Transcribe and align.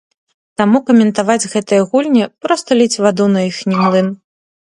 Таму 0.61 0.79
каментаваць 0.87 1.49
гэтыя 1.53 1.81
гульні, 1.91 2.23
проста 2.45 2.69
ліць 2.79 3.01
ваду 3.05 3.25
на 3.35 3.41
іхні 3.51 3.75
млын. 3.85 4.07